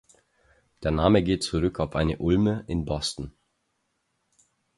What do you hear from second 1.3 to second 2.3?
zurück auf eine